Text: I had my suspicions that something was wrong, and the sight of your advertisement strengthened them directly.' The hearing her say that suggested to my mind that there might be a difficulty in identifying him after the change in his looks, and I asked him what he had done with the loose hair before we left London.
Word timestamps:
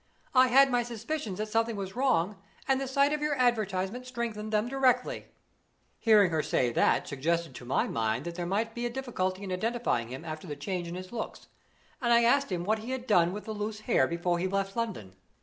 I 0.33 0.47
had 0.47 0.71
my 0.71 0.81
suspicions 0.81 1.37
that 1.37 1.49
something 1.49 1.75
was 1.75 1.95
wrong, 1.95 2.37
and 2.67 2.81
the 2.81 2.87
sight 2.87 3.13
of 3.13 3.21
your 3.21 3.35
advertisement 3.35 4.07
strengthened 4.07 4.51
them 4.51 4.67
directly.' 4.67 5.19
The 5.19 5.25
hearing 5.99 6.31
her 6.31 6.41
say 6.41 6.71
that 6.71 7.07
suggested 7.07 7.53
to 7.53 7.65
my 7.65 7.87
mind 7.87 8.25
that 8.25 8.33
there 8.33 8.47
might 8.47 8.73
be 8.73 8.87
a 8.87 8.89
difficulty 8.89 9.43
in 9.43 9.51
identifying 9.51 10.07
him 10.07 10.25
after 10.25 10.47
the 10.47 10.55
change 10.55 10.87
in 10.87 10.95
his 10.95 11.11
looks, 11.11 11.49
and 12.01 12.11
I 12.11 12.23
asked 12.23 12.51
him 12.51 12.63
what 12.63 12.79
he 12.79 12.89
had 12.89 13.05
done 13.05 13.31
with 13.31 13.45
the 13.45 13.53
loose 13.53 13.81
hair 13.81 14.07
before 14.07 14.37
we 14.37 14.47
left 14.47 14.75
London. 14.75 15.13